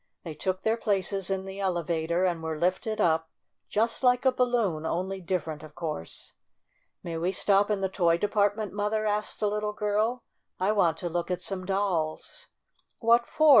[0.23, 3.29] They took their places in the elevator and were lifted up,
[3.69, 6.33] just like a balloon, only different, of course.
[7.03, 10.23] "May we stop in the toy department, Mother?" asked the little girl.
[10.59, 12.47] "I want to look at some dolls."
[12.99, 13.49] "What for?"